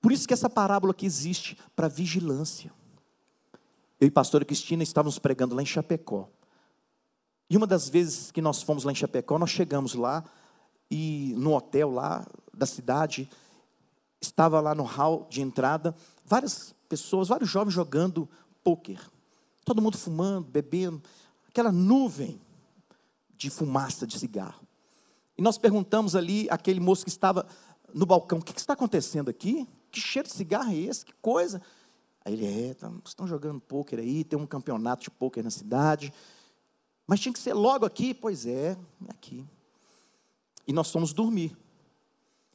[0.00, 2.72] Por isso que essa parábola aqui existe para vigilância.
[4.00, 6.28] Eu e pastora Cristina estávamos pregando lá em Chapecó.
[7.50, 10.22] E uma das vezes que nós fomos lá em Chapecó, nós chegamos lá
[10.90, 13.28] e no hotel lá da cidade,
[14.20, 18.28] estava lá no hall de entrada, várias pessoas, vários jovens jogando
[18.62, 19.00] pôquer.
[19.64, 21.02] Todo mundo fumando, bebendo,
[21.48, 22.40] aquela nuvem
[23.36, 24.64] de fumaça de cigarro.
[25.36, 27.46] E nós perguntamos ali, aquele moço que estava
[27.92, 29.66] no balcão, o que, que está acontecendo aqui?
[29.90, 31.04] Que cheiro de cigarro é esse?
[31.04, 31.60] Que coisa?
[32.28, 36.12] Aí ele, é, tá, estão jogando pôquer aí, tem um campeonato de pôquer na cidade.
[37.06, 38.12] Mas tinha que ser logo aqui?
[38.12, 38.76] Pois é,
[39.08, 39.46] aqui.
[40.66, 41.56] E nós fomos dormir.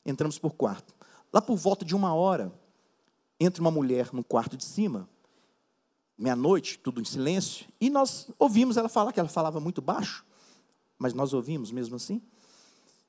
[0.05, 0.93] Entramos por quarto.
[1.33, 2.53] Lá por volta de uma hora,
[3.39, 5.09] entra uma mulher no quarto de cima,
[6.15, 10.23] meia-noite, tudo em silêncio, e nós ouvimos ela falar, que ela falava muito baixo,
[10.99, 12.21] mas nós ouvimos mesmo assim.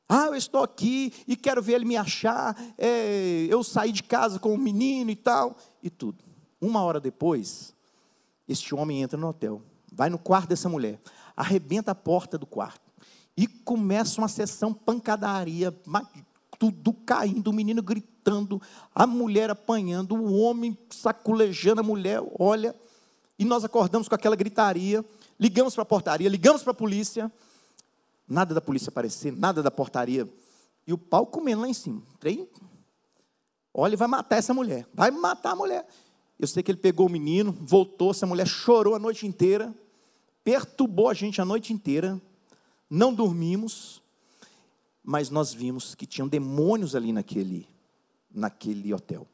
[0.08, 2.56] Ah, eu estou aqui e quero ver ele me achar.
[2.78, 6.24] É, eu saí de casa com um menino e tal, e tudo.
[6.60, 7.74] Uma hora depois,
[8.48, 9.62] este homem entra no hotel,
[9.92, 11.00] vai no quarto dessa mulher,
[11.36, 12.84] arrebenta a porta do quarto
[13.36, 15.74] e começa uma sessão pancadaria,
[16.58, 18.60] tudo caindo, o menino gritando,
[18.94, 22.74] a mulher apanhando, o homem saculejando a mulher, olha,
[23.38, 25.04] e nós acordamos com aquela gritaria,
[25.38, 27.30] ligamos para a portaria, ligamos para a polícia,
[28.28, 30.28] nada da polícia aparecer, nada da portaria,
[30.86, 32.48] e o pau comendo lá em cima, trem,
[33.72, 35.86] olha, vai matar essa mulher, vai matar a mulher,
[36.38, 39.74] eu sei que ele pegou o menino, voltou, essa mulher chorou a noite inteira,
[40.42, 42.20] perturbou a gente a noite inteira,
[42.90, 44.02] não dormimos,
[45.02, 47.68] mas nós vimos que tinham demônios ali naquele,
[48.30, 49.26] naquele hotel.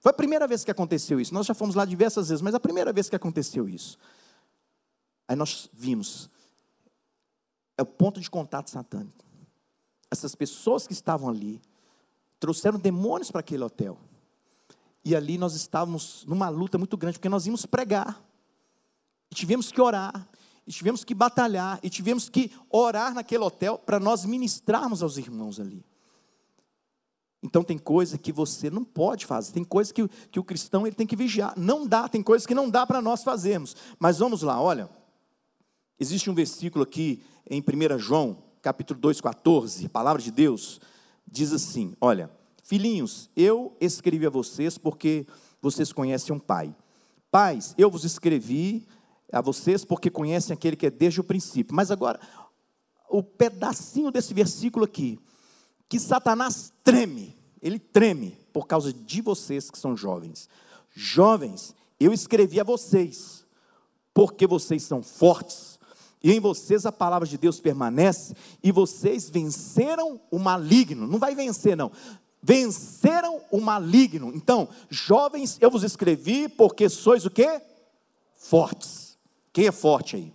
[0.00, 1.32] Foi a primeira vez que aconteceu isso.
[1.32, 3.96] Nós já fomos lá diversas vezes, mas a primeira vez que aconteceu isso.
[5.28, 6.28] Aí nós vimos,
[7.78, 9.24] é o ponto de contato satânico.
[10.10, 11.62] Essas pessoas que estavam ali
[12.40, 13.96] trouxeram demônios para aquele hotel.
[15.04, 18.22] E ali nós estávamos numa luta muito grande, porque nós íamos pregar.
[19.30, 20.28] E tivemos que orar
[20.66, 25.58] e tivemos que batalhar, e tivemos que orar naquele hotel para nós ministrarmos aos irmãos
[25.58, 25.84] ali.
[27.42, 30.94] Então tem coisa que você não pode fazer, tem coisa que, que o cristão ele
[30.94, 31.54] tem que vigiar.
[31.56, 33.76] Não dá, tem coisas que não dá para nós fazermos.
[33.98, 34.88] Mas vamos lá, olha.
[35.98, 40.80] Existe um versículo aqui em 1 João, capítulo 2, 14, palavra de Deus,
[41.26, 42.30] diz assim: olha,
[42.72, 45.26] filhinhos, eu escrevi a vocês porque
[45.60, 46.74] vocês conhecem um pai.
[47.30, 48.86] Pais, eu vos escrevi
[49.30, 51.76] a vocês, porque conhecem aquele que é desde o princípio.
[51.76, 52.18] Mas agora,
[53.10, 55.18] o pedacinho desse versículo aqui,
[55.86, 60.48] que Satanás treme, ele treme por causa de vocês que são jovens.
[60.94, 63.44] Jovens, eu escrevi a vocês,
[64.14, 65.78] porque vocês são fortes,
[66.24, 71.06] e em vocês a palavra de Deus permanece, e vocês venceram o maligno.
[71.06, 71.92] Não vai vencer, não.
[72.42, 74.32] Venceram o maligno.
[74.34, 77.60] Então, jovens, eu vos escrevi porque sois o quê?
[78.34, 79.16] Fortes.
[79.52, 80.32] Quem é forte aí?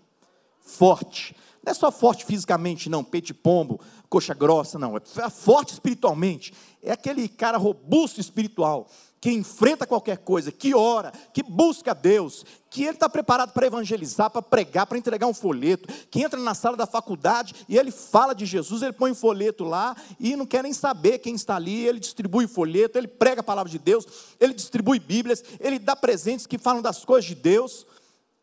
[0.61, 1.35] Forte.
[1.63, 4.95] Não é só forte fisicamente, não, peito de pombo, coxa grossa, não.
[4.95, 6.53] É forte espiritualmente.
[6.81, 8.87] É aquele cara robusto espiritual,
[9.19, 14.29] que enfrenta qualquer coisa, que ora, que busca Deus, que ele está preparado para evangelizar,
[14.29, 18.35] para pregar, para entregar um folheto, que entra na sala da faculdade e ele fala
[18.35, 21.85] de Jesus, ele põe um folheto lá e não quer nem saber quem está ali,
[21.85, 24.05] ele distribui o folheto, ele prega a palavra de Deus,
[24.39, 27.85] ele distribui Bíblias, ele dá presentes que falam das coisas de Deus.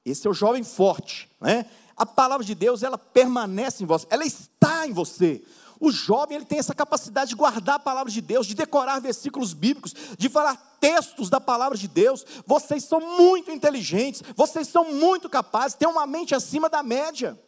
[0.04, 1.66] Esse é o jovem forte, né?
[1.96, 5.42] A palavra de Deus, ela permanece em você, ela está em você.
[5.80, 9.52] O jovem, ele tem essa capacidade de guardar a palavra de Deus, de decorar versículos
[9.52, 12.24] bíblicos, de falar textos da palavra de Deus.
[12.46, 17.38] Vocês são muito inteligentes, vocês são muito capazes, têm uma mente acima da média.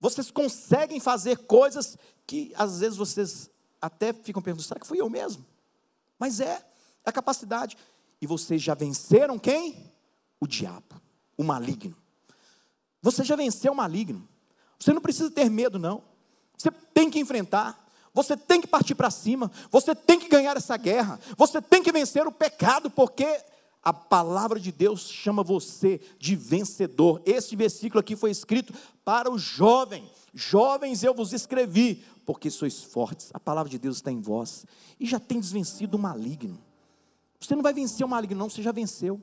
[0.00, 5.10] Vocês conseguem fazer coisas que às vezes vocês até ficam perguntando: será que fui eu
[5.10, 5.44] mesmo?
[6.18, 6.64] Mas é,
[7.04, 7.76] é a capacidade.
[8.20, 9.90] E vocês já venceram quem?
[10.40, 11.00] o diabo,
[11.36, 11.94] o maligno.
[13.02, 14.26] Você já venceu o maligno.
[14.78, 16.02] Você não precisa ter medo, não.
[17.00, 17.82] Tem que enfrentar.
[18.12, 19.50] Você tem que partir para cima.
[19.70, 21.18] Você tem que ganhar essa guerra.
[21.34, 23.40] Você tem que vencer o pecado, porque
[23.82, 27.22] a palavra de Deus chama você de vencedor.
[27.24, 30.10] Este versículo aqui foi escrito para o jovem.
[30.34, 33.30] Jovens, eu vos escrevi, porque sois fortes.
[33.32, 34.66] A palavra de Deus está em vós
[35.00, 36.62] e já tem desvencido o maligno.
[37.40, 39.18] Você não vai vencer o maligno, não, você já venceu.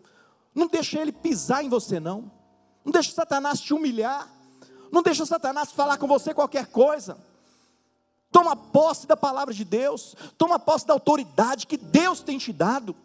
[0.55, 2.31] Não deixa ele pisar em você, não.
[2.83, 4.27] Não deixa Satanás te humilhar.
[4.91, 7.15] Não deixa Satanás falar com você qualquer coisa.
[8.37, 12.95] Toma posse da palavra de Deus, toma posse da autoridade que Deus tem te dado.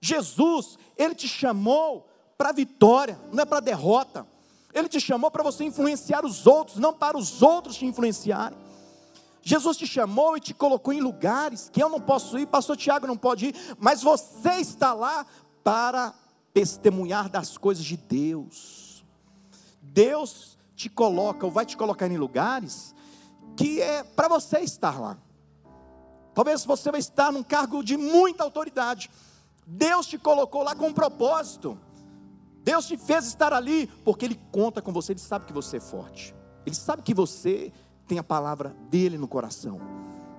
[0.00, 4.26] Jesus, ele te chamou para a vitória, não é para derrota.
[4.74, 8.58] Ele te chamou para você influenciar os outros, não para os outros te influenciarem.
[9.42, 13.06] Jesus te chamou e te colocou em lugares que eu não posso ir, pastor Tiago
[13.06, 15.24] não pode ir, mas você está lá
[15.62, 16.12] para
[16.52, 19.04] testemunhar das coisas de Deus.
[19.80, 22.92] Deus te coloca, ou vai te colocar em lugares
[23.56, 25.16] que é para você estar lá.
[26.34, 29.10] Talvez você vai estar num cargo de muita autoridade.
[29.66, 31.78] Deus te colocou lá com um propósito.
[32.64, 35.80] Deus te fez estar ali porque Ele conta com você, Ele sabe que você é
[35.80, 36.34] forte.
[36.64, 37.72] Ele sabe que você
[38.06, 39.80] tem a palavra dele no coração.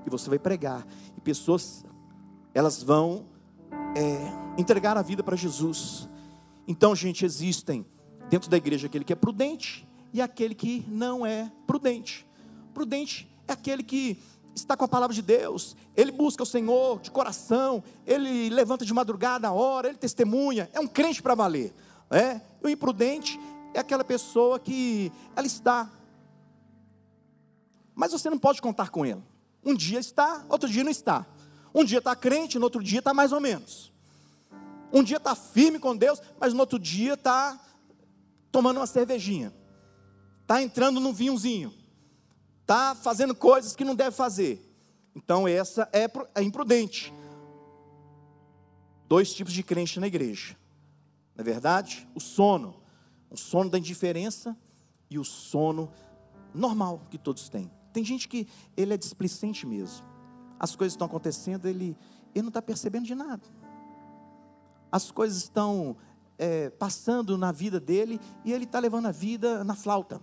[0.06, 0.86] E você vai pregar.
[1.16, 1.86] E pessoas,
[2.54, 3.26] elas vão
[3.96, 6.08] é, entregar a vida para Jesus.
[6.68, 7.86] Então, gente, existem
[8.30, 12.26] dentro da igreja aquele que é prudente e aquele que não é prudente.
[12.74, 14.18] Prudente é aquele que
[14.56, 18.94] está com a palavra de Deus, ele busca o Senhor de coração, ele levanta de
[18.94, 21.74] madrugada a hora, ele testemunha, é um crente para valer.
[22.10, 22.40] É?
[22.62, 23.40] O imprudente
[23.74, 25.90] é aquela pessoa que ela está,
[27.96, 29.24] mas você não pode contar com ele.
[29.64, 31.26] Um dia está, outro dia não está.
[31.74, 33.92] Um dia está crente, no outro dia está mais ou menos.
[34.92, 37.60] Um dia está firme com Deus, mas no outro dia está
[38.52, 39.52] tomando uma cervejinha,
[40.44, 41.74] está entrando num vinhozinho,
[42.64, 44.70] está fazendo coisas que não deve fazer.
[45.16, 47.14] Então essa é, é imprudente.
[49.08, 50.58] Dois tipos de crente na igreja.
[51.36, 52.08] Não é verdade?
[52.16, 52.82] O sono,
[53.30, 54.58] o sono da indiferença
[55.10, 55.92] e o sono
[56.54, 57.70] normal que todos têm.
[57.92, 60.06] Tem gente que ele é displicente mesmo.
[60.60, 61.98] As coisas estão acontecendo, ele,
[62.34, 63.44] ele não está percebendo de nada.
[64.92, 65.98] As coisas estão
[66.38, 70.22] é, passando na vida dele e ele está levando a vida na flauta.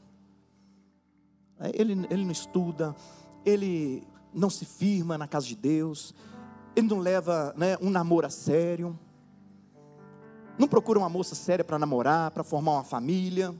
[1.60, 2.96] É, ele, ele não estuda,
[3.44, 6.14] ele não se firma na casa de Deus,
[6.74, 8.98] ele não leva né, um namoro a sério
[10.60, 13.58] não procura uma moça séria para namorar, para formar uma família.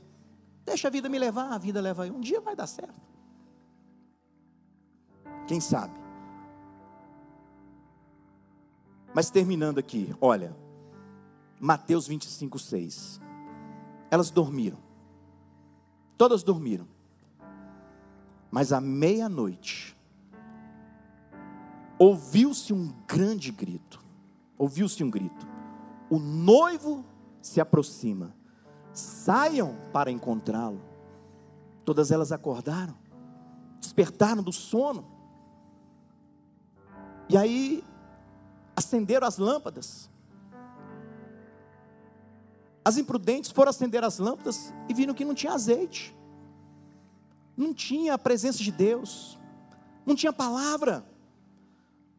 [0.63, 2.11] Deixa a vida me levar, a vida leva aí.
[2.11, 3.01] Um dia vai dar certo.
[5.47, 5.99] Quem sabe?
[9.15, 10.55] Mas terminando aqui, olha,
[11.59, 13.19] Mateus 25, 6.
[14.11, 14.77] Elas dormiram.
[16.19, 16.87] Todas dormiram.
[18.51, 19.97] Mas à meia-noite,
[21.97, 23.99] ouviu-se um grande grito.
[24.57, 25.51] Ouviu-se um grito
[26.11, 27.05] o noivo
[27.41, 28.35] se aproxima.
[28.91, 30.81] Saiam para encontrá-lo.
[31.85, 32.95] Todas elas acordaram,
[33.79, 35.09] despertaram do sono.
[37.29, 37.81] E aí
[38.75, 40.11] acenderam as lâmpadas.
[42.83, 46.13] As imprudentes foram acender as lâmpadas e viram que não tinha azeite.
[47.61, 49.37] Não tinha a presença de Deus.
[50.03, 51.05] Não tinha palavra.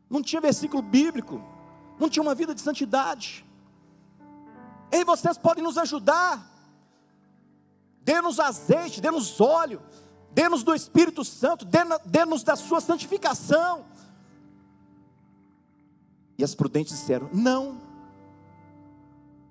[0.08, 1.42] Não tinha versículo bíblico.
[1.98, 3.44] Não tinha uma vida de santidade.
[4.92, 6.48] Ei, vocês podem nos ajudar.
[8.04, 9.82] Dê-nos azeite, dê-nos óleo,
[10.30, 11.66] dê-nos do Espírito Santo,
[12.04, 13.84] dê-nos da sua santificação.
[16.38, 17.80] E as prudentes disseram: Não,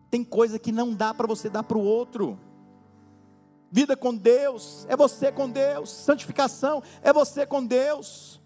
[0.10, 2.40] tem coisa que não dá para você dar para o outro.
[3.72, 5.90] Vida com Deus, é você com Deus.
[5.90, 8.42] Santificação, é você com Deus.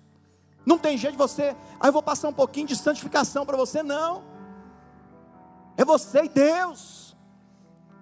[0.65, 3.81] Não tem jeito de você, ah, eu vou passar um pouquinho de santificação para você,
[3.81, 4.23] não.
[5.77, 7.15] É você e Deus.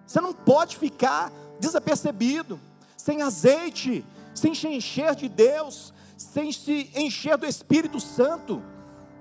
[0.05, 2.59] Você não pode ficar desapercebido,
[2.97, 8.61] sem azeite, sem se encher de Deus, sem se encher do Espírito Santo,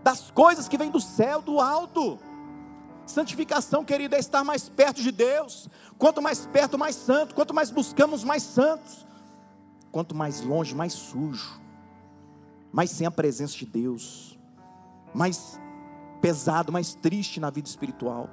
[0.02, 2.18] das coisas que vêm do céu, do alto.
[3.12, 5.68] Santificação, querida, é estar mais perto de Deus.
[5.98, 7.34] Quanto mais perto, mais santo.
[7.34, 9.06] Quanto mais buscamos, mais santos.
[9.90, 11.60] Quanto mais longe, mais sujo.
[12.72, 14.38] Mais sem a presença de Deus.
[15.14, 15.60] Mais
[16.22, 18.30] pesado, mais triste na vida espiritual.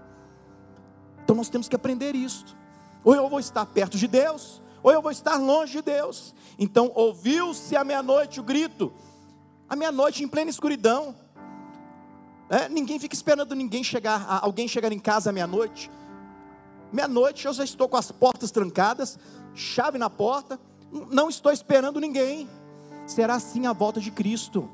[1.23, 2.55] Então nós temos que aprender isso.
[3.03, 6.33] Ou eu vou estar perto de Deus, ou eu vou estar longe de Deus.
[6.57, 8.93] Então ouviu-se à meia-noite o grito,
[9.67, 11.13] à meia-noite em plena escuridão.
[12.49, 15.91] É, ninguém fica esperando ninguém chegar, alguém chegar em casa à meia-noite.
[16.91, 19.19] Meia-noite eu já estou com as portas trancadas,
[19.53, 20.59] chave na porta,
[20.91, 22.49] não estou esperando ninguém.
[23.05, 24.69] Será assim a volta de Cristo.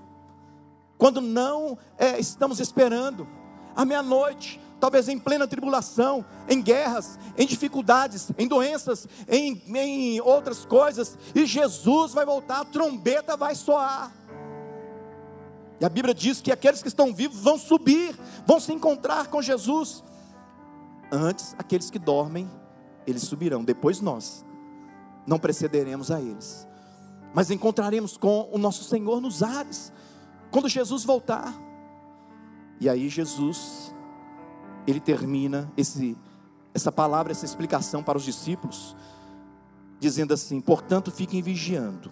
[0.98, 3.28] Quando não é, estamos esperando,
[3.76, 10.66] à meia-noite, talvez em plena tribulação, em guerras, em dificuldades, em doenças, em, em outras
[10.66, 14.14] coisas, e Jesus vai voltar, a trombeta vai soar.
[15.80, 19.42] E a Bíblia diz que aqueles que estão vivos vão subir, vão se encontrar com
[19.42, 20.04] Jesus.
[21.12, 22.50] Antes, aqueles que dormem,
[23.06, 24.46] eles subirão, depois nós.
[25.28, 26.68] Não precederemos a eles.
[27.34, 29.92] Mas encontraremos com o nosso Senhor nos ares,
[30.50, 31.54] quando Jesus voltar.
[32.80, 33.94] E aí Jesus
[34.88, 36.18] ele termina esse
[36.74, 38.96] essa palavra, essa explicação para os discípulos,
[40.00, 42.12] dizendo assim: "Portanto, fiquem vigiando,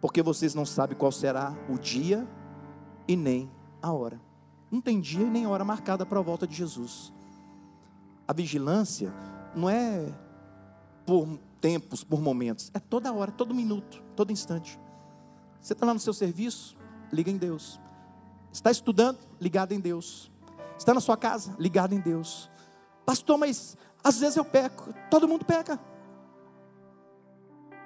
[0.00, 2.26] porque vocês não sabem qual será o dia
[3.08, 3.50] e nem
[3.80, 4.20] a hora.
[4.70, 7.12] Não tem dia e nem hora marcada para a volta de Jesus.
[8.26, 9.12] A vigilância
[9.54, 10.12] não é
[11.04, 14.78] por tempos, por momentos, é toda hora, todo minuto, todo instante.
[15.60, 16.76] Você está lá no seu serviço,
[17.12, 17.80] liga em Deus.
[18.52, 20.30] Está estudando, ligado em Deus.
[20.76, 22.50] Está na sua casa, ligado em Deus.
[23.04, 24.92] Pastor, mas às vezes eu peco.
[25.10, 25.78] Todo mundo peca.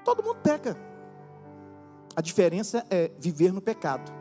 [0.04, 0.76] Todo mundo peca.
[2.16, 4.19] A diferença é viver no pecado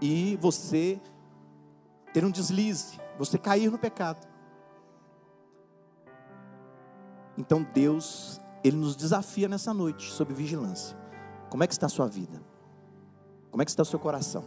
[0.00, 1.00] e você
[2.12, 4.26] ter um deslize, você cair no pecado.
[7.36, 10.96] Então Deus, Ele nos desafia nessa noite sobre vigilância.
[11.48, 12.42] Como é que está a sua vida?
[13.50, 14.44] Como é que está o seu coração?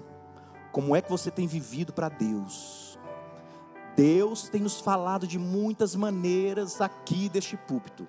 [0.71, 2.99] Como é que você tem vivido para Deus?
[3.95, 8.07] Deus tem nos falado de muitas maneiras aqui deste púlpito.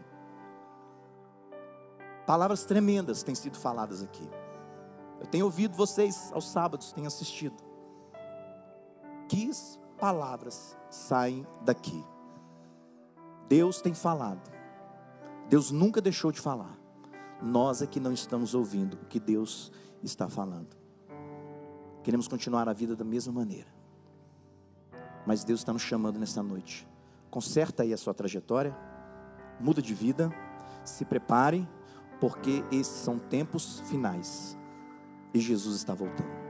[2.26, 4.28] Palavras tremendas têm sido faladas aqui.
[5.22, 7.54] Eu tenho ouvido vocês aos sábados, tenho assistido.
[9.28, 9.48] Que
[9.96, 12.04] palavras saem daqui?
[13.48, 14.50] Deus tem falado.
[15.48, 16.76] Deus nunca deixou de falar.
[17.40, 19.70] Nós é que não estamos ouvindo o que Deus
[20.02, 20.76] está falando.
[22.02, 23.72] Queremos continuar a vida da mesma maneira.
[25.24, 26.86] Mas Deus está nos chamando nesta noite.
[27.30, 28.76] Conserta aí a sua trajetória,
[29.60, 30.34] muda de vida,
[30.84, 31.66] se prepare,
[32.20, 34.60] porque esses são tempos finais
[35.34, 36.41] e Jesus está voltando.